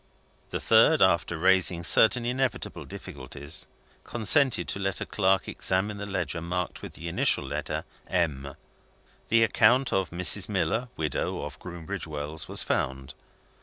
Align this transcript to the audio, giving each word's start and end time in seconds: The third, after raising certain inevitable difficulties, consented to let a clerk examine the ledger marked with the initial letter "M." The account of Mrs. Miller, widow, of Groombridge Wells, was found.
The 0.49 0.59
third, 0.59 0.99
after 0.99 1.37
raising 1.37 1.83
certain 1.83 2.25
inevitable 2.25 2.85
difficulties, 2.85 3.67
consented 4.03 4.67
to 4.69 4.79
let 4.79 4.99
a 4.99 5.05
clerk 5.05 5.47
examine 5.47 5.97
the 5.97 6.07
ledger 6.07 6.41
marked 6.41 6.81
with 6.81 6.93
the 6.93 7.07
initial 7.07 7.43
letter 7.43 7.83
"M." 8.07 8.55
The 9.29 9.43
account 9.43 9.93
of 9.93 10.09
Mrs. 10.09 10.49
Miller, 10.49 10.89
widow, 10.97 11.43
of 11.43 11.59
Groombridge 11.59 12.07
Wells, 12.07 12.47
was 12.47 12.63
found. 12.63 13.13